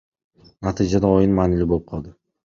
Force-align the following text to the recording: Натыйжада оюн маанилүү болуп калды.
Натыйжада 0.67 1.11
оюн 1.17 1.35
маанилүү 1.39 1.69
болуп 1.73 1.85
калды. 1.93 2.15